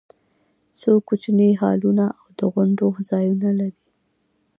څو 0.79 0.91
کوچني 1.07 1.49
هالونه 1.61 2.05
او 2.19 2.27
د 2.39 2.41
غونډو 2.53 2.87
ځایونه 3.09 3.49
لري. 3.59 3.85